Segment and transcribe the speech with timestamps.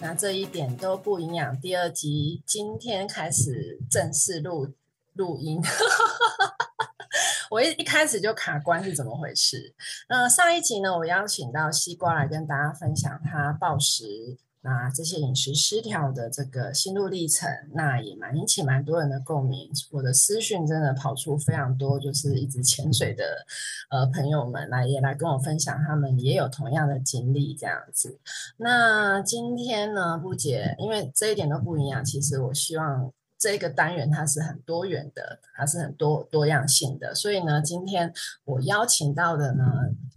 [0.00, 1.60] 那这一点都不营养。
[1.60, 4.72] 第二集今天开始正式录
[5.14, 5.60] 录音，
[7.50, 9.74] 我一一开始就卡关是怎么回事？
[10.08, 14.36] 那上一集呢，我邀请到西瓜来跟大家分享他暴食。
[14.66, 19.70] 那这些饮食失调的这个心路历程，那也蛮引起蛮多人的共鸣。
[19.92, 23.22] 我的私讯真的跑出非常多，就是一直潜水的
[23.90, 28.18] 呃朋友们来也来跟我分享，他们也有同样的经历这样子。
[28.56, 37.14] 那今天呢，布姐，因为这一点都不一样，其实我希望这个单元它是很多元的，它是很多多样性的。
[37.14, 38.12] 所以呢，今天
[38.44, 39.64] 我邀请到的呢，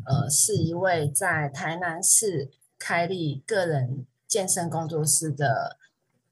[0.08, 4.08] 呃，是一位在台南市开立个人。
[4.30, 5.78] 健身工作室的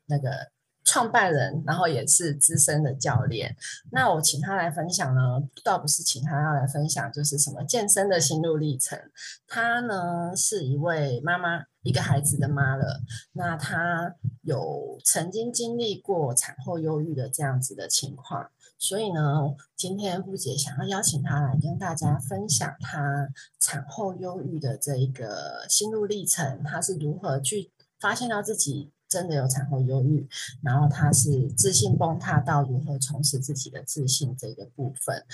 [0.05, 0.51] 那个
[0.85, 3.57] 创办人，然后也是资深的教练。
[3.91, 8.97] 那我请他来分享呢，倒不是请他要来分享，就是什么健身的心路历程。
[9.45, 13.01] 他呢是一位妈妈，一个孩子的妈了。
[13.33, 23.27] 那他有曾经经历过产后忧郁的这样子的情况，所以呢，今天布姐想要邀请他来跟大家分享他
[23.59, 27.71] 产后忧郁的这一个心路历程，他是如何去。
[27.99, 30.27] 发现到自己真的有产后忧郁，
[30.63, 35.25] 然后他是自信崩塌到如何重拾自己的自信这个部分。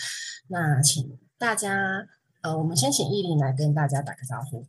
[0.48, 2.08] 那请大家，
[2.42, 4.66] 呃，我们先请艺林来跟大家打个招呼。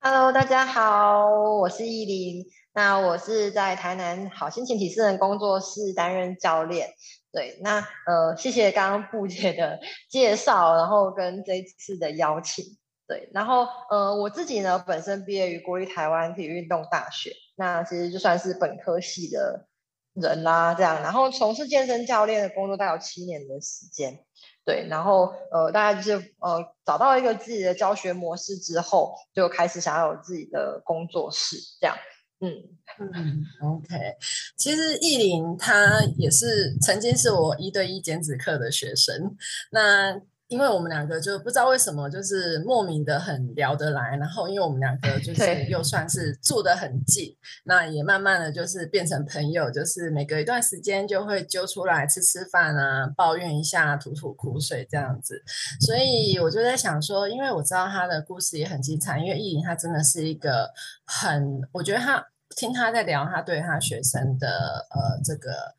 [0.00, 2.46] Hello，大家好，我是艺林。
[2.72, 6.90] 那我是在台南好心情体适能工作室担任教练。
[7.32, 12.76] 对，那呃，谢谢刚刚布姐的介绍，然后跟这次的邀请。
[13.08, 19.68] 对，然后呃，我自己呢，本身毕业于国立台湾体育运动大学，那其实就算是本科系的
[20.12, 24.24] 人啦，这样，然后从事健身教练的工作，大概有七年的时间。
[24.64, 31.96] 对，然后呃，大概就是呃，找到一个自己的教学模式之后，就开始想要有自己的工作室，这样。
[32.40, 32.52] 嗯
[32.98, 34.16] 嗯，OK，
[34.56, 39.36] 其实艺林他也是曾经是我一对一减脂课的学生，
[39.70, 40.20] 那。
[40.48, 55.42] 因为我们两个就不知道为什么，就是莫名的很聊得来，然后因为我们两个 就是又算是住得很近，那也慢慢的就是变成朋友，就是每隔一段时间就会揪出来吃吃饭啊，抱怨一下，吐吐苦水这样子。
[55.80, 60.70] 所以我就在想说，因为我知道他的故事也很精彩，因为艺林他真的是一个
[61.06, 62.24] 很，我觉得他
[62.54, 64.48] 听他在聊他对他学生的
[64.90, 65.74] 呃这个。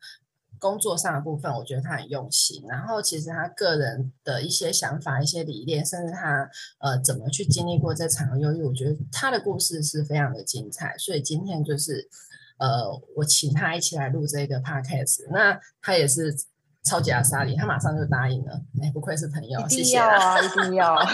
[0.58, 2.64] 工作上的部分，我觉得他很用心。
[2.68, 6.48] 然后，其实他个人的一些想法、一些理念，甚至他
[6.80, 10.96] 呃怎么去经历过这场忧郁，我觉得他的故事是非常的精彩。
[10.98, 12.08] 所以今天就是
[12.58, 15.26] 呃，我请他一起来录这个 podcast。
[15.30, 16.34] 那他也是。
[16.84, 18.62] 超级阿莎莉，他马上就答应了。
[18.82, 20.96] 哎，不愧是朋友，谢谢啊， 一定要。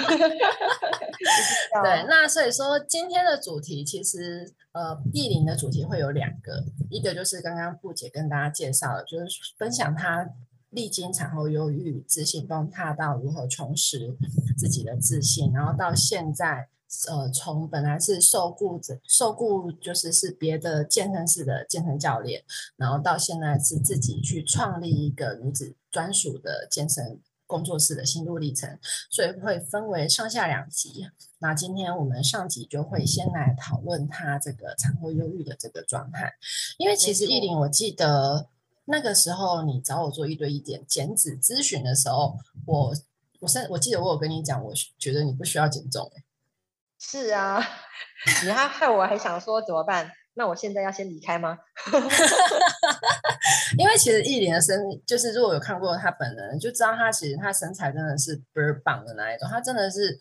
[1.83, 9.27] 对，那所以说今天的主题其实呃，地灵的主题会有两个，一个就是刚刚布姐跟大家介绍的，就是
[9.59, 10.29] 分享她
[10.71, 14.17] 历经产后忧郁、自信崩塌到如何重拾
[14.57, 16.69] 自己的自信，然后到现在。
[17.09, 22.43] 呃，从本来是受雇者，受雇就是是别的健身室的健身教练，
[22.77, 28.79] 然后到现在是自己去创立一个女子专属的健身工作室的心路历程，
[29.11, 31.07] 所以会分为上下两集。
[31.39, 36.33] 那今天我们上集就会先来讨论他这个产后忧郁的这个状态，
[36.79, 38.49] 因为其实艺林，我记得
[38.87, 42.97] 那个时候你找我做一对一点减脂咨询的时候，我
[43.41, 46.11] 我甚我记得我有跟你讲，我觉得你不需要减重
[47.07, 47.63] 是啊，
[48.45, 50.11] 你还害我还想说怎么办？
[50.37, 51.59] 那我现在要先离开吗？
[53.79, 59.47] 因为其实艺林的身，就是如果有看过他本人，就知道他其实他身材真的是倍儿棒的那一种。
[59.49, 60.19] 他真的是，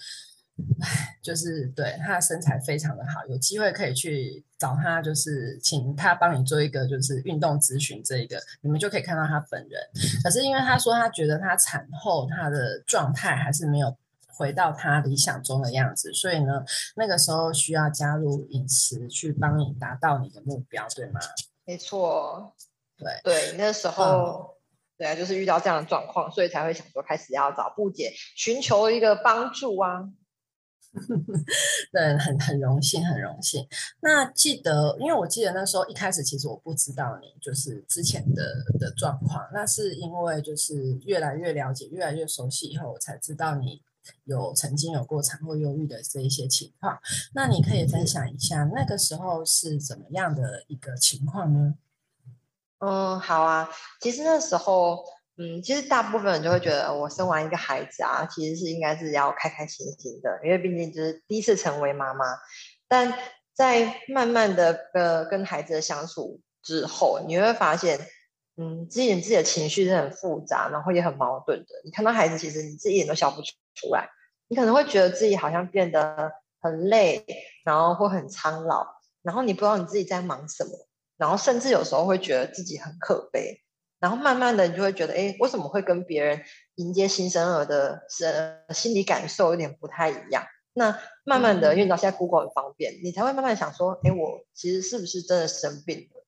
[0.82, 3.26] 唉，就是对他的身材非常的好。
[3.28, 9.82] 有机会可以去找他，就是请他帮你做一个就是运动咨询，这一个你们就可以看到他本人。
[10.24, 13.96] 可是因为他说他觉得他产后他的状态还是没有。
[14.34, 16.64] 回到他理想中的样子，所以呢，
[16.96, 21.20] 那个时候需要加入饮食去帮你达到你的目标，对吗？
[21.66, 22.54] 没错，
[22.98, 24.58] 对对，那时候
[24.98, 30.10] 对啊，就是遇到这样的状况，所以才会想说开始要找布姐寻求一个帮助啊。
[31.92, 33.68] 对，很很荣幸，很荣幸。
[34.02, 38.44] 那记得，因为我记得那时候一开始其实我不知道你就是之前的
[38.78, 43.82] 的状况，那是因为就是越来越了解，越来越熟悉以后，我才知道你。
[44.26, 47.00] 有曾经有过产后忧郁的这一些情况，
[47.34, 51.76] 那你可以分享一下那个时候是怎么样的一个情况呢？
[52.80, 53.70] 嗯，好啊。
[54.02, 55.06] 其实那时候，
[55.38, 62.26] 嗯，其实大部分人就会觉得，我生完一个孩子啊，其实是应该是要开开心心的，因为毕竟就是第一次成为妈妈。
[62.90, 63.14] 但
[63.54, 68.00] 在慢慢的呃跟孩子的相处之后，你会发现，
[68.58, 71.68] 嗯，自己自己的情绪是很复杂，然后也很矛盾的。
[71.86, 73.54] 你看到孩子，其实你自己一点都笑不出
[73.92, 74.10] 来，
[74.48, 76.32] 你可能会觉得自己好像变得
[76.62, 77.26] 很累，
[77.64, 78.86] 然后会很苍老，
[79.22, 80.72] 然后你不知道你自己在忙什么，
[81.18, 83.62] 然后甚至有时候会觉得自己很可悲，
[84.00, 86.42] 然后慢慢的你就会觉得，哎，为什么会跟别人
[86.76, 90.44] 迎接新生儿的生心理感受有点不太一样？
[90.76, 96.26] 那慢慢的，因为你知道现在 Google 很方便，你才会慢慢想说，哎，我其实是不是真的生病了？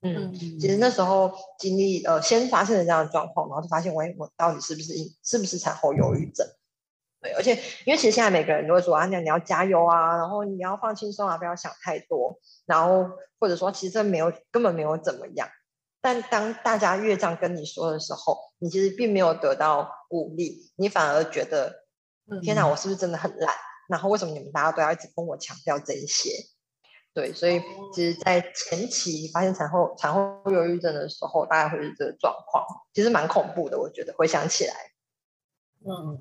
[0.00, 6.46] 嗯，其实那时候经历呃，先发现了这样的状况，然后就发现，喂，我到底是不是是不是产后忧郁症？
[7.20, 7.54] 对，而且
[7.84, 15.48] 因为其实现在每个人都会说啊，那你要加油啊，然后你要放轻松啊，不要想太多，然后或者说其实没有根本没有怎么样。
[16.00, 21.84] 但当大家越这样跟你说的时候，你其实并没有得到鼓励，你反而觉得。
[22.42, 23.54] 天哪，我是不是真的很烂？
[23.88, 26.28] 然后为什么你们大家都要一直跟我强调这一些？
[27.14, 27.58] 对，所以
[27.94, 33.78] 其实，在前期发现产后产后忧郁症的时候，大概会是这个状况，其实蛮恐怖的。
[33.78, 34.74] 我觉得回想起来，
[35.86, 36.20] 嗯，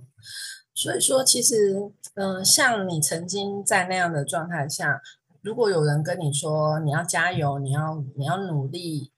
[0.77, 5.01] 所以说其实，嗯，像你曾经在那样的状态下，
[5.41, 9.11] 如果有人跟你说你要加油，你要你要努力。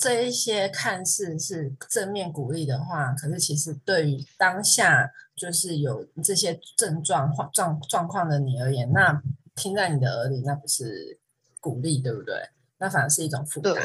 [0.00, 9.22] 这一些看似是正面鼓励的话，可是其实对于当下就是有这些症状状状况的你而言，那
[9.54, 11.20] 听在你的耳里，那不是
[11.60, 12.48] 鼓励，对不对？
[12.78, 13.76] 那反而是一种负担。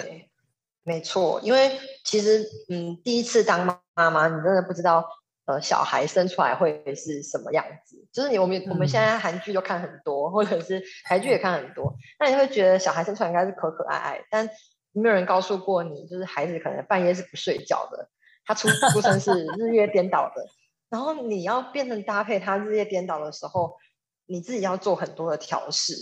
[0.83, 1.39] 没错。
[1.43, 5.05] 因为其实，嗯，第一次当妈妈，你真的不知道，
[5.49, 8.07] 呃，小孩生出来会是什么样子。
[8.11, 14.49] 就是你，我们我们现在韩剧都看很多，或者是 台剧也看很多，那你会觉得小孩生出来应该是可可爱爱，但。
[14.91, 18.09] 没有人告诉过你，就是孩子可能半夜是不睡觉的，
[18.43, 20.43] 他出出生是日夜颠倒的，
[20.89, 23.77] 然后你要变成搭配他日夜颠倒的时候，
[24.25, 25.93] 你自己要做很多的调试。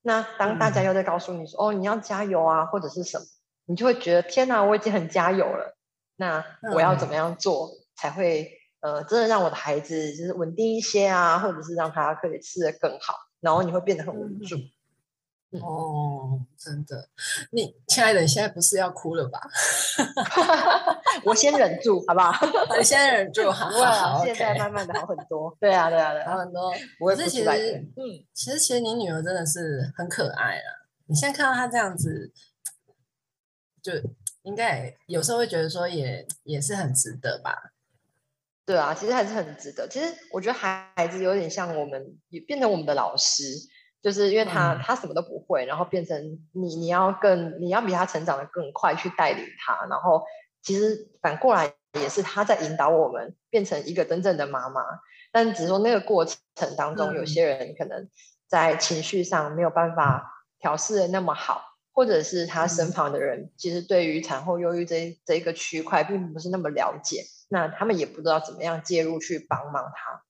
[0.00, 3.24] 那当大家又在告诉你说，哦，你要加油啊，或者是什么，
[3.66, 5.76] 你就会觉得天哪，我已经很加油了。
[6.16, 6.42] 那
[6.74, 8.50] 我要怎么样做才会
[8.80, 14.56] 呃，真的让我的孩子就是稳定一些啊，或者是让他可以吃的更好，然后你会变得很无助。
[15.60, 17.08] 哦，真的，
[17.50, 19.40] 你亲爱的，你现在不是要哭了吧？
[21.26, 22.32] 我先忍住，好不好？
[22.78, 25.56] 我先忍住，好，好，现在慢慢的好很多。
[25.60, 26.72] 对啊，对啊，对，好很多。
[27.00, 30.70] 我是其实，嗯，其实其实你女儿真的是很可爱啊。
[31.06, 32.32] 你现在看到她这样子，
[33.82, 33.92] 就
[34.42, 37.69] 应该有时候会觉得说，也也是很值得吧？
[38.66, 39.88] 对啊，其实还是很值得。
[39.88, 43.42] 其实我觉得孩子有点像我们，也变成我们的老师。
[44.02, 46.18] 就是因为他他什么都不会，然后变成
[46.54, 50.24] 你你要更你要比他成长的更快去带领他，然后
[50.62, 54.80] 其实反过来也是他在引导我们变成一个真正的妈妈。
[55.30, 58.08] 但只是说那个过程当中，有些人可能
[58.48, 70.22] 在情绪上没有办法调试的那么好，或者是他身旁的人其实对于产后忧郁这这一个区块并不是那么了解，那他们也不知道怎么样介入去帮忙他。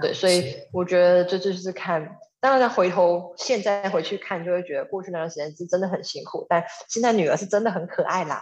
[0.00, 2.16] 对，所以我觉得这就是看。
[2.38, 6.46] 当然，回头现在回去看，就会觉得过去那段时间是真的很辛苦。
[6.48, 8.40] 但现在女儿是真的很可爱啦，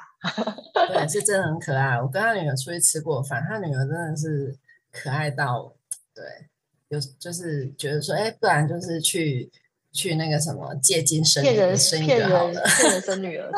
[0.74, 2.00] 对，是真的很可爱。
[2.00, 4.58] 我跟他女儿出去吃过饭，他女儿真的是
[4.92, 5.72] 可爱到，
[6.12, 6.24] 对，
[6.88, 9.50] 有就是觉得说，哎，不然就是去
[9.94, 13.50] 去那个什么借精生骗人生一个好了，骗人生女儿，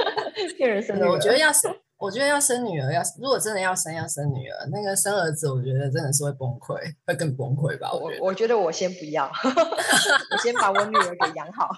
[0.56, 1.10] 骗人生女儿。
[1.10, 1.74] 我觉得要生。
[1.98, 4.66] 我觉得要生女儿，要如果真的要生，要生女儿。
[4.72, 7.92] 那个生儿子，我觉得真的是会崩溃，会更崩溃吧。
[7.92, 9.26] 我我觉得我先不要，
[10.32, 11.68] 我先把我女儿给养好。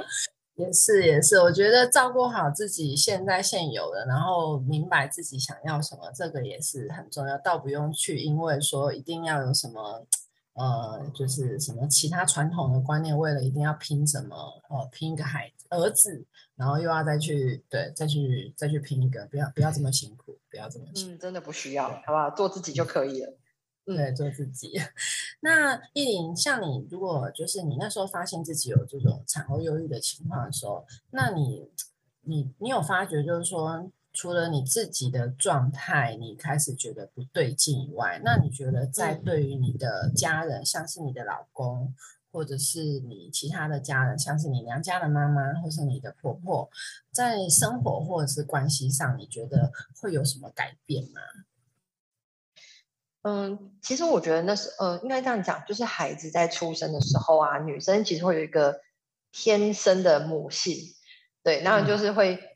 [0.56, 7.36] 也是也是，我觉得照顾好自己现在现有的，然后明白自己想要什么，这个也是很重要。
[7.36, 10.06] 倒不用去因为说一定要有什么。
[10.58, 14.36] 呃，就是什么其他传统的观念，为了一定要拼什么，
[14.68, 22.28] 呃，拼一个孩子儿子，然后又要再去对，再去再去拼一个，不要不要这么辛苦，不要这么辛苦，嗯，真的不需要，好不好？
[22.30, 23.38] 做自己就可以了，
[23.84, 24.72] 对，做自己。
[25.40, 31.70] 那依林，像你，如果就是你那时候发现自己有这种产后忧郁的情况的时候，那你
[32.22, 33.90] 你你有发觉，就是说。
[34.18, 41.94] 除了你自己的状态，你开始觉得不对劲以外，那你觉得在对于你的家人，像是你的老公，
[42.32, 46.68] 或者是你其他的家人，像是你娘家的妈妈，或是你的婆婆，
[47.12, 49.70] 在生活或者是关系上，你觉得
[50.00, 51.20] 会有什么改变吗？
[53.22, 58.80] 嗯，其实我觉得那是呃，应该这样讲，就是孩子在出生的时候啊，女生其实会有一个
[59.30, 60.74] 天生的母性，
[61.44, 62.47] 对，然后就是会。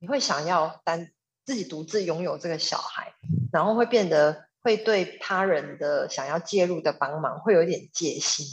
[0.00, 1.10] 你会想要单
[1.44, 3.12] 自己独自拥有这个小孩，
[3.52, 8.46] 然后会变得会对他人的想要介入的帮忙会有一点戒心，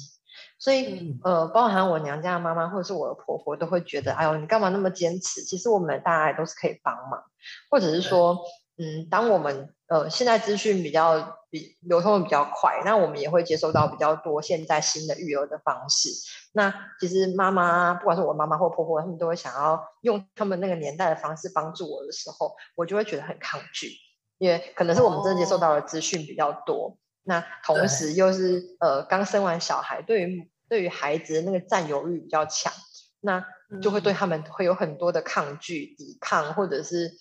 [0.59, 5.41] 所以呃，包含我娘家的妈妈或者是我的婆婆都会觉得，哎呦，你干嘛那么坚持？
[5.41, 7.23] 其实我们大家都是可以帮忙，
[7.69, 8.39] 或者是说，
[8.77, 16.09] 嗯，当我们呃现在资讯比较比流通的比较快，那我们也会接收到比较多现在新的育儿的方式。
[16.53, 23.91] 那其实妈妈，不管是我妈妈或婆婆，他们都会想要用他们那个年代的方式帮助我的时候，我就会觉得很抗拒。
[24.37, 32.73] 因为可能是我们真的接受到的资讯比较多，那同时又是呃刚生完小孩，对于对于孩子的那个占有欲比较强，
[33.21, 33.45] 那
[33.81, 37.13] 就会对他们会有很多的抗拒、抵抗，或者是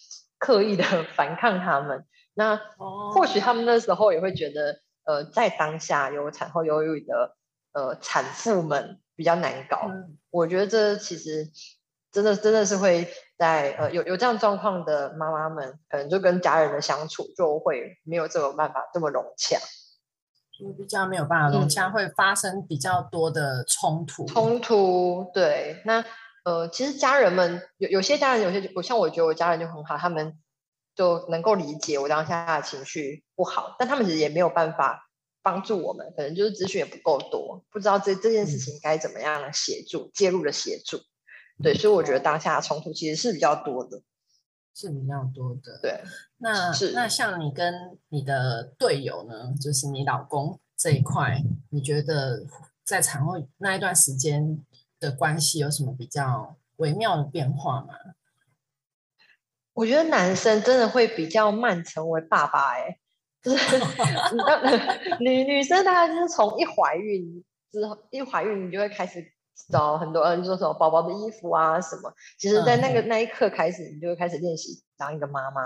[0.44, 0.84] 刻意的
[1.14, 2.04] 反抗他们。
[2.34, 2.60] 那
[3.14, 7.36] 或许他们那时候也会觉得，呃，在当下有产后忧郁的
[7.72, 9.90] 呃产妇们比较难搞。
[10.30, 11.50] 我觉得这其实。
[12.14, 19.58] 真的真的是会在呃有有这样状况的妈妈们，可能就跟家人的相处就会没有这种办法这么融洽，
[20.56, 24.24] 就比较没有办法融洽，会发生比较多的冲突。
[24.26, 26.04] 冲突对，那
[26.44, 30.38] 呃其实家人们有有些家人有些我像我觉得我家人就很好，他们
[30.94, 35.10] 就能够理解我当下的情绪不好，但他们其实也没有办法
[35.42, 41.00] 帮助我们，可能就是资讯也不够多，不知道这这件事情该怎么样协助介入的协助。
[41.62, 44.02] 对，所以我觉得当下冲突其实是比较多的，
[44.74, 45.78] 是比较多的。
[45.80, 46.00] 对，
[46.38, 52.44] 那那像你跟你的队友呢，就是你老公这一块，你觉得
[52.84, 54.64] 在产后那一段时间
[55.04, 57.94] 的关系有什么比较微妙的变化吗？
[59.72, 62.98] 我觉得男生真的会比较慢成为爸爸，哎，
[63.42, 63.78] 就是
[65.20, 69.32] 女女生大概就是从一怀孕之后，一怀孕你就会开始。
[69.70, 75.62] 找很多人做什么宝宝的衣服啊什么，其实，在那个那一刻开始，你就会开始练习当一个妈妈。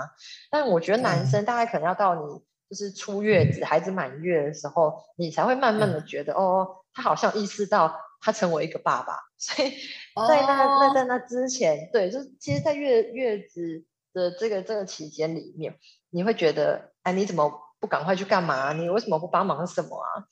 [0.51, 2.21] 但我觉得男生大概可能要到你
[2.69, 9.17] 就是出月子、孩子满月的时候，你才会慢慢的觉得，哦，他好像意识到他成为一个爸爸。
[9.39, 9.69] 所以
[10.27, 15.75] 在那那在那之前，对，就其实，在月月子的这个这个期间里面，
[16.09, 18.73] 你会觉得，哎，你怎么不赶快去干嘛？
[18.73, 20.27] 你为什么不帮忙什么啊？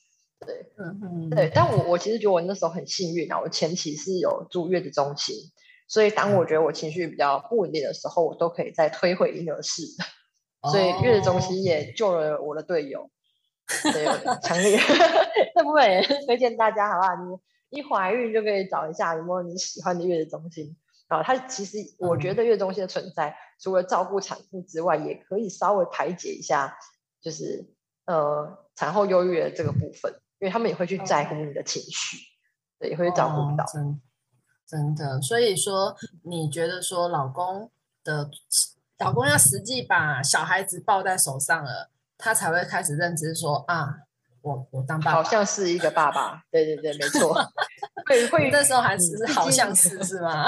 [0.45, 5.33] 对，嗯嗯，对，但我我其实觉得我那时候很幸运啊，我前期是有住月子中心，
[5.87, 9.83] 所以当我觉得我情绪比较不稳定的时候，我都可以再推回婴儿室，
[10.69, 13.09] 所以月子中心也救了我的队友，
[13.93, 14.05] 对，
[14.43, 14.77] 强烈
[15.55, 17.15] 这部分也推荐大家，好不好？
[17.15, 17.37] 你
[17.69, 20.75] 一怀孕就可以找一下有没有你喜欢的月子中心
[21.07, 26.77] 啊，它其实我觉得月子中心的存在，除了照顾产妇之外，也可以稍微排解一下，
[27.21, 27.65] 就是
[28.05, 30.13] 呃产后忧郁的这个部分。
[30.39, 32.17] 因为他们也会去在乎你的情绪，
[32.77, 33.65] 对，也会照顾到。
[33.65, 33.99] 真
[34.67, 37.71] 真的，所以说你觉得说老公
[38.03, 38.29] 的
[38.99, 44.01] 老公要实际把小孩子抱在手上了，他才会开始认知说啊，
[44.47, 46.41] 我我当爸爸，好像是一个爸爸。
[46.49, 47.35] 对对对，没错。
[48.07, 50.47] 会 会那时候还是好像是是吗？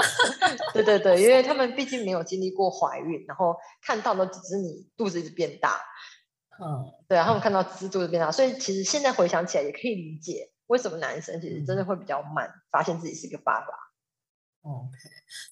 [0.72, 5.76] 对对对，因为他们毕竟没有经历过怀孕，然后看到的只是你肚子一直变大。
[6.58, 13.89] 嗯，对啊，他们看到只是肚子变大，所以其实现在回想起来也可以理解为什么男生其实真的会比较慢，发现自己是一个爸爸。
[14.62, 14.90] OK，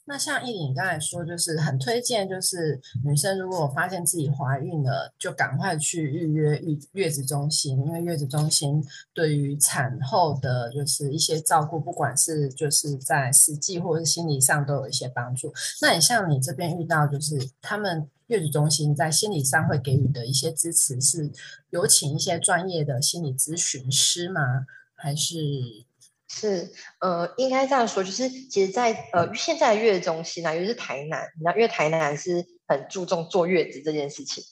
[0.05, 8.85] 那像依琳刚才说，就是很推荐，就是女生如果发现自己怀孕了，就赶快去预约月月子中心，因为月子中心
[9.15, 15.53] 对于产后的就是一些照顾，不管是就是在实际或者是心理上都有一些帮助。
[15.81, 18.09] 那你像你这边遇到，就是他们。
[18.29, 21.33] 月子中心在心理上会给予的一些支持，是
[21.71, 24.67] 有请一些专业的心理咨询师吗？
[24.95, 25.87] 还是
[26.29, 26.71] 是
[27.01, 34.45] 呃，应该这样说，就是其实，在呃现在月子中心啊，尤其是台南，你知道，因为台南是很注重坐月子这件事情，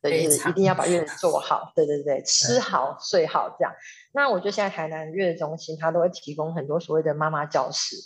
[0.00, 3.74] 对，就是一定要把月子做好，对对对，吃好睡好这样。
[4.12, 7.96] 那我觉得现在台南月子中心，它都会提供很多所谓的妈妈教室，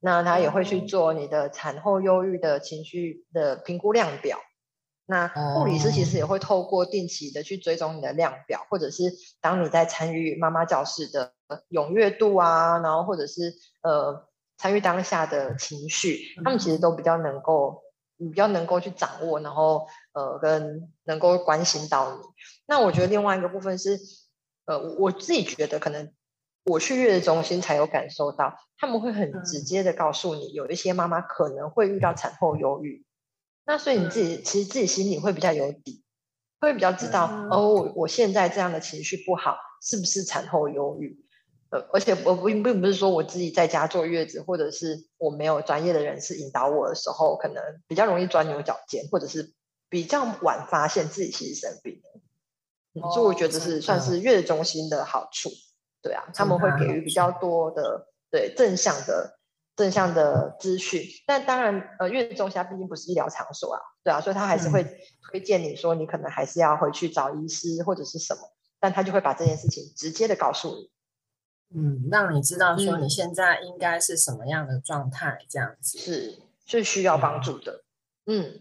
[0.00, 4.38] 那他也会去做你的产后忧郁的情绪的评估量表。
[5.06, 11.33] 那护理师其实也会透过定期的去追踪你的量表，或者是当你在参与妈妈教室的
[11.70, 17.82] 踊跃度啊，然后或者是呃参与当下的情绪，他们其实都比较能够，
[18.18, 22.20] 比较能够去掌握，然后呃跟能够关心到你。
[22.66, 23.98] 那我觉得另外一个部分是，
[24.66, 26.12] 呃我自己觉得可能
[26.64, 33.04] 我去月子中心才有感受到，他们会很直接的告诉你，有一些妈妈可能会遇到产后忧郁。
[33.66, 36.04] 那所以你自己其实自己心里会比较有底，
[36.60, 41.23] 会比较知道哦，我我现在这样的情绪不好，是不是产后忧郁？
[41.74, 49.52] 呃，而且我并并不是说我自己在家坐月子，或者是我没有专业的人士引导我的时候，可能比较容易钻牛角尖，或者是
[49.88, 53.10] 比较晚发现自己其实生病了。
[53.12, 55.50] 所以我觉得是算是月子中心的好处。
[56.00, 59.36] 对啊，他们会给予比较多的对正向的
[59.74, 61.02] 正向的资讯。
[61.26, 64.84] 但当然，呃，月子中心它毕竟不是医疗场所啊，对啊，所以他还是会
[65.28, 68.40] 推荐你说，你可能还是要回去找医师或者是什么，
[68.78, 70.93] 但他就会把这件事情直接的告诉你。
[71.74, 77.82] 嗯，让你知道说你现在应该是什么样的状态，这样子是是需要帮助的。
[78.26, 78.60] 嗯，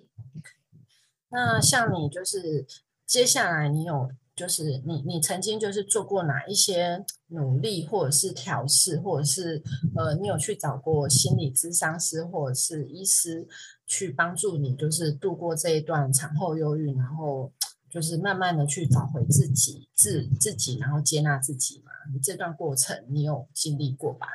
[1.29, 2.65] 那像你就是
[3.05, 9.63] 接下来你有就是你你曾经就是做过哪一些努力，或者是调试，或者是
[9.95, 13.47] 呃，你有去找过心理咨商师或者是医师
[13.85, 17.51] 去帮助你，就是度过这一段产后忧郁，然后。
[17.93, 21.91] 就是慢慢的去找回自己，自自己，然后接纳自己嘛。
[22.11, 24.27] 你这段过程你有经历过吧？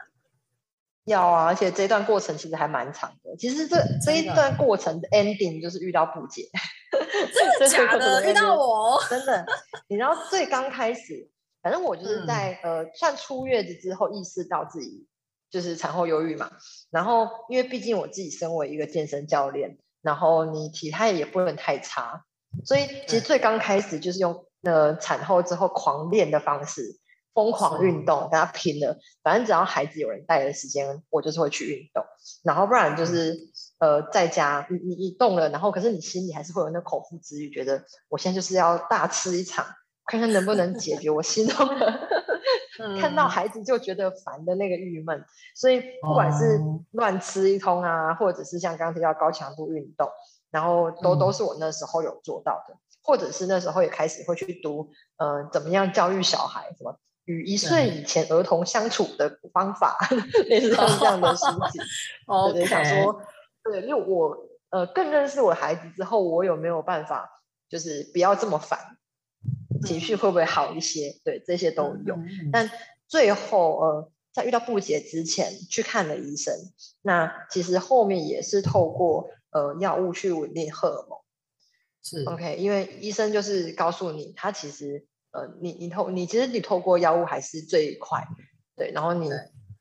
[1.05, 3.35] 要啊，而且这段过程其实还蛮长的。
[3.37, 6.49] 其实这这一段过程的 ending 就是遇到不解，
[7.59, 8.31] 真的 假的？
[8.31, 9.03] 遇到我？
[9.09, 9.47] 真的？
[9.89, 11.31] 你知道最刚开始，
[11.63, 15.07] 反正我就是在呃算出月子之后意识到自己
[15.51, 16.51] 就是产后忧郁嘛。
[16.91, 22.27] 然后因为毕竟我自己身为一个健身教练，然后你体态也不能太差。
[22.67, 26.99] 所以其实最刚开始就是用呃产后之后狂练的方式，
[27.39, 28.99] 疯狂运动，跟他拼了。
[29.23, 32.05] 反正只要孩子有人带的时间，我就是会去运动。
[32.43, 33.33] 然后不然就是
[33.79, 39.65] 呃在家，你你你动了，然后可是你心里还是会有那口腹之欲，觉得我现在就是要大吃一场，
[40.07, 42.09] 看看能不能解决 我心中的
[43.01, 45.25] 看到孩子就觉得烦的那个郁闷。
[45.55, 50.11] 所以不管是乱吃一通啊，或者是像刚刚提到高强度运动。
[50.51, 56.99] 然后都都是我那时候有做到的，或者是那时候也开始会去读，呃，怎么样教育小孩，什么
[57.29, 59.97] 与一岁以前儿童相处的方法，
[60.49, 61.79] 类似像这样的书籍。
[62.53, 63.23] 对，想说，
[63.63, 64.37] 对，因为我
[64.71, 68.79] 呃更认识我孩子之后，我有没有办法，就是不要这么烦，
[69.85, 71.21] 情绪会不会好一些？
[71.23, 72.19] 对，这些都有。
[72.51, 72.71] 但
[73.07, 76.55] 最后呃，在遇到不解之前去看了医生，
[77.03, 79.31] 那其实后面也是透过。
[79.51, 81.19] 呃，药物去稳定荷尔蒙
[82.05, 88.25] 是 OK，因为医生就是告诉你，他其实呃，你你透你其实你透过药物还是最快
[88.77, 89.31] 对，然后你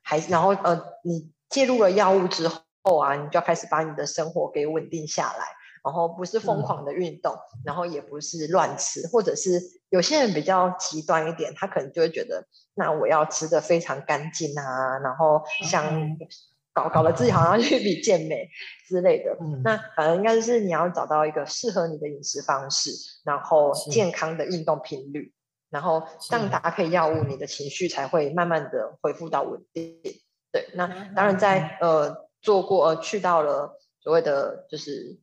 [0.02, 5.46] 还然后呃，你介入了药物之后啊，你就要开始把你的生活给稳定下来，
[5.84, 16.18] 然后不是疯狂的运动，然后也不是乱吃，或者是有些人比较极端一点，他可能就会觉得，那我要吃的非常干净啊，然后像。
[16.74, 18.48] 搞搞得自己好像去比健美
[18.88, 22.92] 之类的，那反正应该是你要找到一个适合你的饮食方式，
[23.26, 25.34] 然后健康的运动频率，
[25.70, 30.00] 然后这样搭配药物，你的情绪才会慢慢的恢复到稳定。
[30.52, 35.20] 对，那当然在呃做过呃去到了所谓的就是。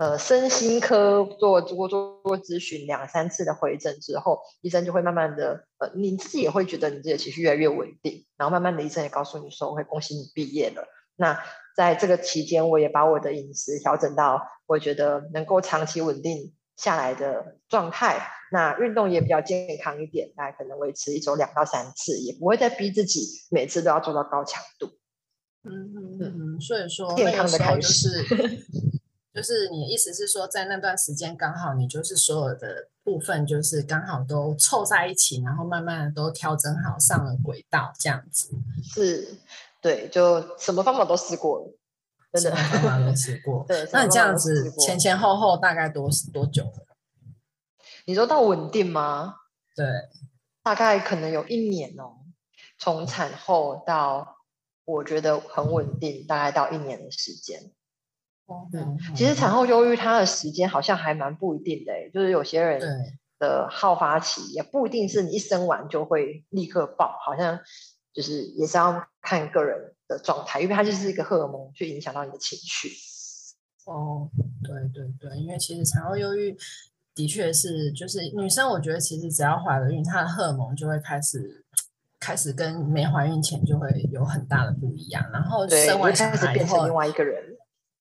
[0.00, 10.88] 呃，身心科做做做做咨询两三次的回诊之后，医生就会慢慢的，呃，你自己也会觉得你自己的情绪越来越稳定，然后慢慢的医生也告诉你说，我会恭喜你毕业了。
[11.16, 11.38] 那
[11.76, 18.18] 在这个期间，我也把我的饮食调整到我觉得能够长期稳定下来的状态，
[18.50, 24.86] 那运动也比较健康一点，大概可能维持一周两到三次，也不会再逼自己每次都要做到高强度。
[25.62, 26.18] 嗯嗯
[26.56, 28.08] 嗯，所以说健康的开始。
[29.32, 38.50] 就是你的意思是说，在那段时间刚好你就是所有的部分就是刚好都凑在一起，然后慢慢的都调整好上了轨道，这样子。
[38.82, 39.36] 是，
[39.80, 41.78] 对，就什么方法都试过了，
[42.32, 43.64] 真的方法都试过。
[43.68, 46.86] 对，那你这样子前前后后大概多多久了？
[48.06, 49.36] 你说到稳定吗？
[49.76, 49.86] 对，
[50.62, 52.18] 大概可能有一年哦，
[52.78, 54.36] 从产后到
[54.84, 57.72] 我觉得很稳定，大概到一年的时间。
[58.72, 62.80] 嗯，其实产后忧郁它的时间好像还蛮不一定的，就是有些人
[63.38, 67.60] 的好发期也不一定是你一生完就会立刻爆，好像
[68.12, 72.90] 就是也是要看个人的状态，因为它就是一个荷尔蒙去影响到你的情绪。
[73.86, 74.28] 哦，
[74.62, 76.56] 对对对，因为其实产后忧郁
[77.14, 81.64] 的确是，就是女生我觉得其实只要怀了孕，她的荷尔蒙就会开始
[82.18, 87.49] 开始跟没怀孕前就会有很大的不一样，然后生完小孩变成另外一个人。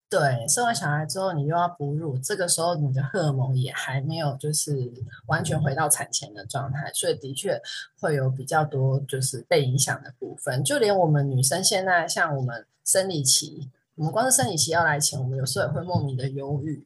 [0.10, 4.92] 对，生完小孩之后，你又要哺乳，这个时候你的荷尔蒙也还没有就是
[5.28, 7.62] 完全回到产前的状态，所以的确
[8.00, 10.64] 会有比较多就是被影响的部分。
[10.64, 16.84] 就连我们女生现在，像我们生理期，我们光是生理期要来前，我们有时候也会莫名的忧郁。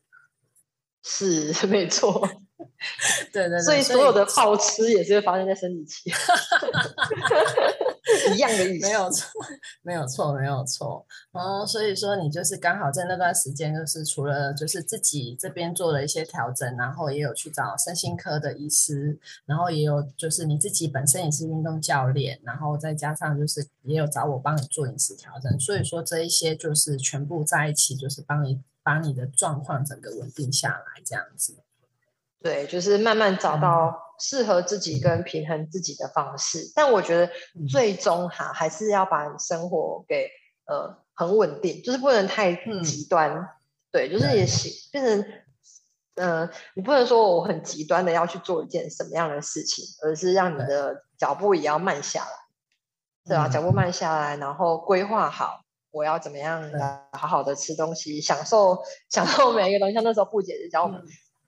[1.05, 2.25] 是 没错，
[3.33, 6.11] 对对，所以所有的好吃也是会发生在生理期。
[8.33, 9.27] 一样的意思，没有错，
[9.83, 11.05] 没有错，没有错。
[11.31, 25.59] 哦，所以说你就是刚好在那段时间，就是除了就是自己这边做了一些调整，然后也有去找身心科的医师，然后也有就是你自己本身也是运动教练，然后再加上就是也有找我帮你做饮食调整。
[25.59, 31.55] 所以说这一些就是全部在一起，就是帮你把你的状况整个稳定下来，这样子。
[32.43, 36.69] 对，就是慢慢找到适合自己跟平衡自己的方式。
[36.75, 37.31] 但我觉得
[37.69, 40.29] 最终哈，还是要把生活给
[40.65, 42.53] 呃很稳定，就是不能太
[42.83, 43.49] 极端。
[43.91, 45.25] 对，就是也行变成
[46.15, 52.31] 呃，你不能说我很极端的要去做一件什么样的事情，而是让你的脚步也要慢下来，
[53.25, 53.47] 对吧？
[53.47, 56.69] 脚步慢下来，然后规划好我要怎么样
[57.13, 59.93] 好好的吃东西，享受 享受每一个东西。
[59.93, 61.01] 像那时候布姐就教我们。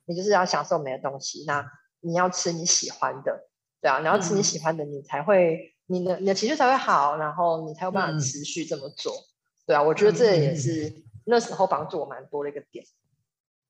[0.05, 1.65] 你就是要享受美的东西，那
[2.01, 3.47] 你要吃你喜欢的，
[3.81, 9.13] 对啊，你要吃你喜欢的，你才会你的你的情绪才会好，然后你才有办法持续这么做，
[9.65, 12.85] 对啊，我觉得这也是那时候帮助我蛮多的一个点。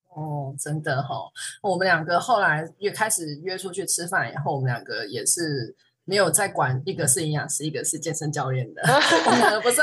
[0.10, 1.30] 哦，真的哈，
[1.62, 5.76] 我们两个后来约开始约出去吃饭以后，我们两个也是。
[6.08, 8.82] 没有在管，一个是营养师，一个是健身教练的。
[9.26, 9.82] 我们两个不是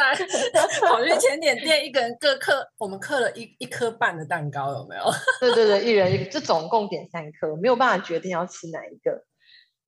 [0.81, 5.03] 跑去甜点店，一个人各刻，我们刻了一一颗半的蛋糕，有没有？
[5.41, 9.25] 对对对，一人一，就总共点三颗，没有办法决定要吃哪一个。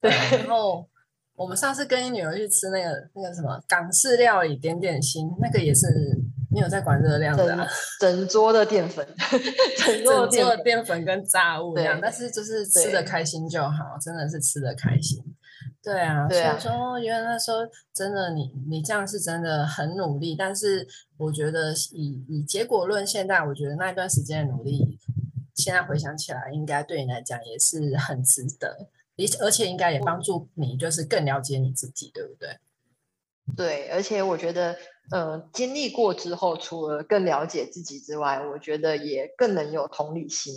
[0.00, 0.88] 对，然后
[1.36, 5.86] 我们上次跟女儿去吃那个那个什么港式料理点点心，那个也是
[6.50, 7.68] 没有在管热量的，
[8.00, 9.06] 整桌的淀粉，
[9.78, 15.22] 整桌的淀粉跟炸物一样，但是就是吃的开心就好，真的是吃的开心。
[15.84, 17.58] 对啊，所以说原来那时候
[17.92, 24.98] 真的你你这样是真的很努力，但是我觉得以以结果论，现在我觉得那一段时间的努力，
[25.54, 32.58] 现在回想起来，应该对你来讲也是很值得，而而且应该也帮助你，就是更了解你自己，对不对？
[33.54, 34.74] 对，而且我觉得，
[35.10, 40.54] 呃，经历过之后，除了更了解自己之外，我觉得也更能有同理心，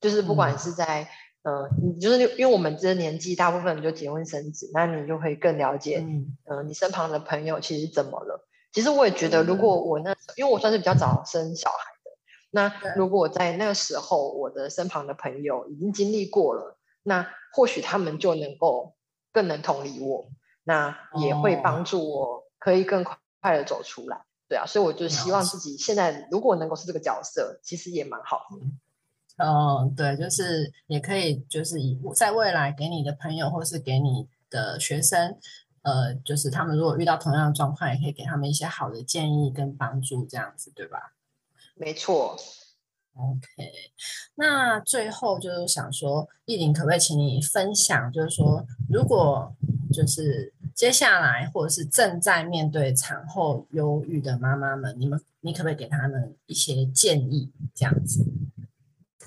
[0.00, 1.08] 就是不管是在。
[1.44, 6.04] 呃，你就是因为我们这个年纪，大部分人就结婚生子，那你就会更了解，
[6.46, 8.48] 呃，你身旁的朋友其实怎么了。
[8.72, 12.10] 其实我也觉得，如果我那，因为我算是比较早生小孩的，
[12.50, 18.94] 那如果我在那个时候，我的身旁的朋友已经经历过了，那或许他们就能够
[19.30, 20.30] 更能同理我，
[20.64, 24.24] 那也会帮助我可以更快快的走出来。
[24.48, 28.66] 对啊，所以我就希望自己现在如果能够是这个角色，其实也蛮好的。
[29.36, 35.36] 嗯，对，就是也可以，就是以在未来给你的朋友或是给你的学生，
[35.82, 41.14] 呃，就是他们如果遇到同样的状况，也可以给他们一些好的建议跟帮助，这样子，对吧？
[41.74, 42.36] 没错。
[43.16, 43.72] OK，
[44.36, 49.54] 那最后就是想说，艺林可不可以请你分享，就是说，如果
[49.92, 58.24] 就是接下来或者是正在面对产后忧郁的妈妈们，你们你可不可以给他们一些建议，这样子？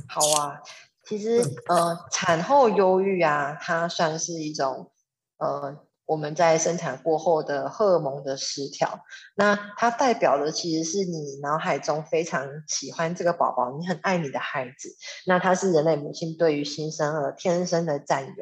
[0.10, 0.62] 好啊，
[1.06, 4.92] 其实呃，产后忧郁啊，它算是一种
[5.38, 9.02] 呃，我们在生产过后的荷尔蒙的失调。
[9.36, 14.96] 那它代表的其实是你脑海中非常喜欢这个宝宝，你很爱你的孩子。
[15.26, 18.34] 那它是人类母亲对于新生儿天生的占有。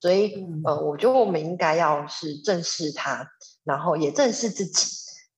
[0.00, 3.28] 所以呃，我觉得我们应该要是正视它，
[3.64, 4.86] 然后也正视自己，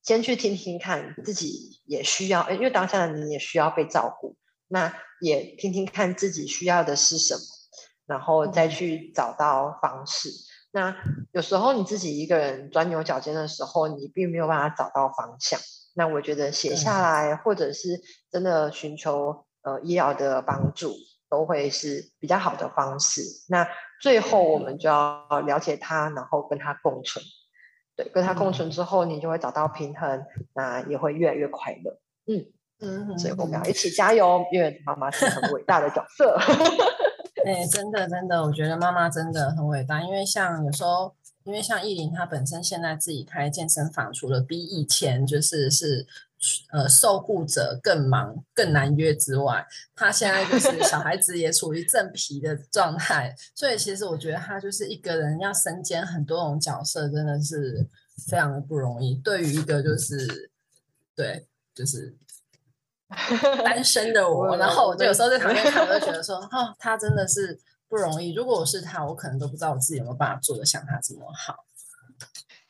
[0.03, 4.37] 先去听听看自己也需要，因为当下的你也需要被照顾。
[4.68, 7.40] 那也听听看自己需要的是什么，
[8.07, 10.31] 然后再去找到方式。
[10.70, 10.94] 那
[11.33, 15.59] 有时候你自己一个人钻牛角尖的时候，你并没有办法找到方向。
[15.94, 18.00] 那我觉得写下来，或者是
[18.31, 20.94] 真的寻求呃医疗的帮助，
[21.28, 23.22] 都会是比较好的方式。
[23.48, 23.66] 那
[24.00, 27.24] 最后我们就要了解他，然后跟他共存。
[27.96, 31.98] 对，跟他共存之后，你就会找到平衡，那也会越来越快乐。
[32.26, 32.46] 嗯。
[32.81, 36.38] 嗯，所以我们要一起加油，因为妈妈是很伟大的角色。
[37.45, 40.03] 哎，真的真的，我觉得妈妈真的很伟大。
[40.03, 41.14] 因为像有时候，
[41.45, 46.07] 因为像艺林她本身现在自己开健身房，除了比以前就是是
[46.73, 57.88] 呃受雇者更忙更难约之外，她现在就是小孩子也处于正皮的状态，所以其实我觉得她就是一个人要身兼很多种角色，真的是
[58.29, 59.14] 非常的不容易。
[59.17, 60.51] 对于一个就是
[61.17, 62.17] 对就是。
[63.64, 68.35] 单身的我，然后我就有时候在旁边看，我就觉得说，哦，他真的是不容易。
[68.35, 71.64] 如果我是他，我可能都不知道我自己有没有办法做的像他这么好。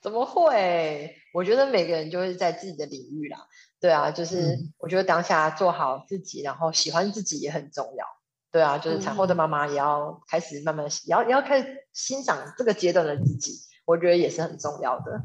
[0.01, 1.17] 怎么会？
[1.35, 3.47] 我觉得每个人就是在自己的领域啦。
[3.81, 8.07] 对啊，就是我觉得当下做好自己，然后喜欢自己也很重要。
[8.51, 15.21] 对啊，就是产后的妈妈也要开始慢慢，也要也要开始欣赏这个阶段的自己，我觉得也是很重要的。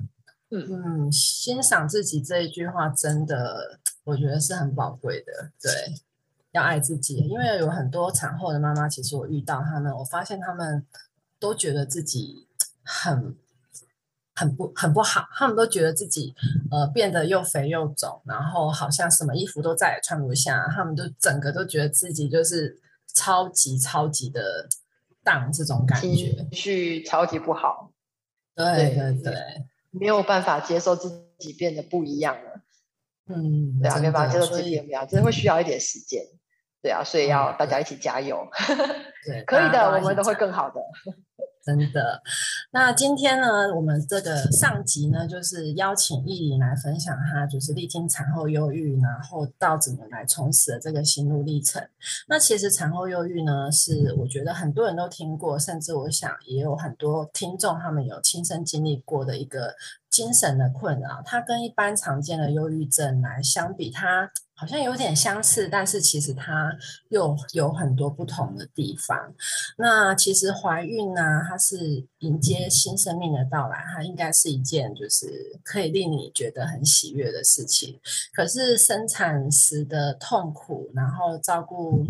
[0.50, 5.52] 嗯嗯，欣赏自己这一句话真的，我觉得是很宝贵的。
[5.62, 5.72] 对，
[6.52, 10.86] 要爱自己，因为有很多产后的妈妈，其实我遇到他们，我发现他们
[11.40, 12.48] 都觉得自己
[12.84, 13.36] 很
[14.36, 16.36] 很不很不好，他们都觉得自己
[16.72, 22.80] 呃变得又肥又肿，然后好像什么衣服都再也穿不下，他们都整个都觉得自己就是
[23.14, 24.68] 超级超级的
[25.24, 27.92] 荡这种感觉，情绪超级不好。
[28.56, 29.34] 对对对。
[29.96, 32.53] 没有办法接受自己变得不一样了，
[33.28, 36.22] 嗯，对啊，没办法接受自己也不一样，真的会需要一点时间，
[36.82, 38.46] 对啊，所以要大家一起加油，
[39.26, 40.82] 对， 可以的，我们都会更好的。
[41.66, 42.22] 真的，
[42.72, 51.82] 那今天呢，我们这个上集呢，就是邀请艺玲来分享她就是历经产后忧郁，然后到怎么来重拾的这个心路历程。
[52.28, 59.74] 那其实产后忧郁呢，是我觉得很多人都听过，甚至我想也有很多听众他们有亲身经历过的一个
[60.10, 61.22] 精神的困扰。
[61.24, 64.30] 它跟一般常见的忧郁症来相比，它
[64.64, 66.74] 好像有点相似，但是其实它
[67.10, 69.34] 又有很多不同的地方。
[69.78, 78.00] 那其实怀孕呢，它是迎接新生命的到来，它应该是一件就是可以令你觉得很喜悦的事情。
[78.34, 82.06] 可是生产时的痛苦，然后照顾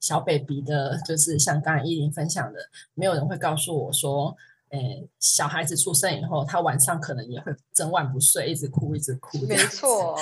[0.00, 2.58] 小 baby 的，就是像刚才依琳分享的，
[2.94, 4.36] 没有人会告诉我说，
[4.70, 9.38] 诶，小孩子出生以后，他晚上可能也会整晚不睡，一直哭，一直哭。
[9.46, 10.18] 没错。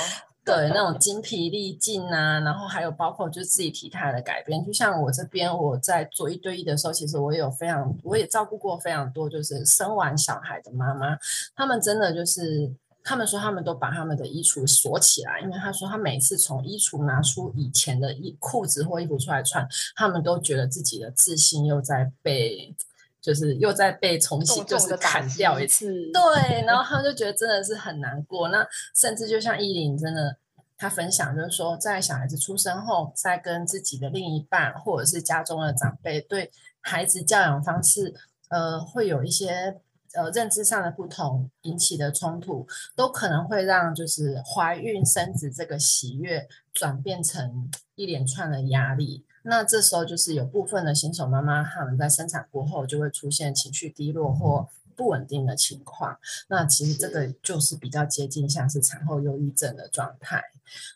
[0.51, 11.17] 对，那种精疲力尽啊，然后还有包括就是自己体态的改变，就像我这边我在做一对一的时候，其实我有非常，我也照顾过非常多，就是生完小孩的妈妈，
[11.55, 12.71] 他们真的就是，
[13.05, 22.75] 他们说他们都把他们的衣橱锁起来，因为他说他每次从衣橱拿出以前的衣裤子或衣服出来穿，他们都觉得自己的自信又在被。
[23.21, 28.49] 就是又再被重新就是砍掉一次，对，然后他们就觉得真的是很难过。
[28.49, 30.39] 那甚至就像依琳真的，
[30.79, 38.15] 他分享就是说，在小孩子出生后，在跟自己的另一半或者是家中的长辈对孩子教养方式，
[38.49, 39.77] 呃，会有一些
[40.15, 49.27] 呃认知上的不同引起的冲突，都可能会让就是怀孕生子这个喜悦转变成一连串的压力。
[49.51, 56.17] 那这时候就是有部分的新手妈妈，她们在生产过后就会出现情绪低落或不稳定的情况。
[56.49, 60.41] 那其实这个就是比较接近像是产后忧郁症的状态。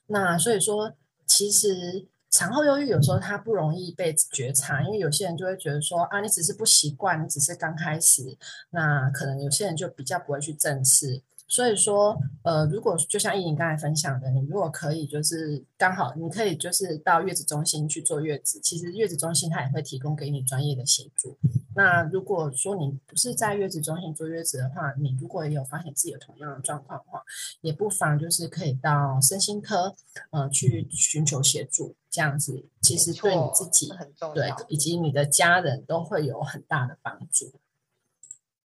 [0.06, 0.94] 那所以说，
[1.26, 8.38] 其实产后忧郁有时候它不容易被觉察，因为有些人就会觉得说啊，你只是不习惯，你只是刚开始。
[8.70, 11.22] 那可能有些人就比较不会去正视。
[11.54, 21.38] 所以说，呃，如果就像依莹刚才分享的，你如果可以，就是刚好你可以就是到月子中心去做月子，其实月子中心它也会提供给你专业的协助。
[21.76, 27.22] 那如果说你不是在月子中心坐月子的话，你如果也有发现自己有同样的状况的话，
[27.60, 29.94] 也不妨就是可以到身心科，
[30.30, 31.94] 呃，去寻求协助。
[32.10, 33.92] 这样子其实对你自己
[34.34, 37.52] 对以及你的家人都会有很大的帮助。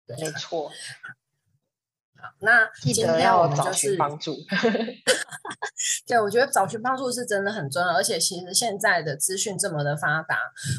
[0.07, 0.71] 没错。
[2.39, 4.35] 那今天我们就是帮助。
[6.05, 10.37] 对，我觉得找寻帮助是真的很重要，而且其实现在的资讯这么的发达，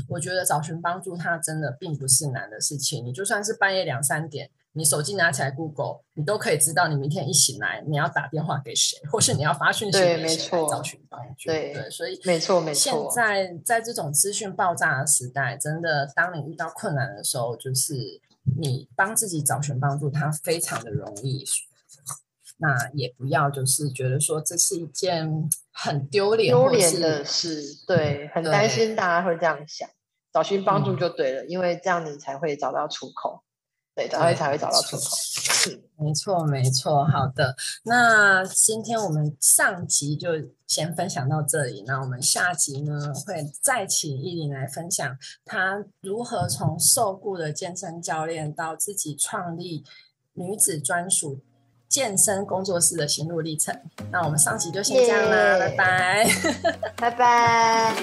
[0.09, 3.05] 我觉得找寻帮助它真的并不是难的事情。
[3.05, 11.49] 你就算是半夜两三点，你手机拿起来 Google，你都可以知道你明天一醒来你要打电话给谁，或是你要发讯息给谁来找寻帮助。
[11.49, 12.81] 对对，所以没错没错。
[12.83, 18.21] 现在在这种资讯爆炸的时代，真的当你遇到困难的时候，就是。
[18.43, 21.45] 你帮自己找寻帮助，它非常的容易。
[22.59, 29.89] 那也不要就是觉得说这是一件很丢脸、丢脸的事，对，很担心大家会这样想。
[30.33, 33.43] 找寻帮助就对了，因为这样你才会找到出口。
[34.09, 35.03] 对，才会才会找到出口。
[35.97, 37.05] 没错，没错。
[37.05, 40.31] 好的，那今天我们上集就
[40.67, 41.85] 先分享到这里。
[41.87, 49.85] 那我们下集呢，会再请依琳来分享她如何从受雇的健身教练到自己创立
[50.33, 51.41] 女子专属
[51.87, 53.79] 健身工作室的心路历程。
[54.11, 56.27] 那我们上集就先这样啦，拜拜，
[56.97, 57.95] 拜拜。